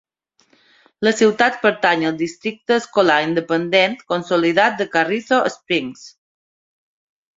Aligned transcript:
La 1.07 1.11
ciutat 1.17 1.59
pertany 1.65 2.05
al 2.09 2.17
districte 2.21 2.75
escolar 2.83 3.17
independent 3.27 3.95
consolidat 4.15 4.81
de 4.81 4.89
Carrizo 4.97 5.43
Springs. 5.57 6.07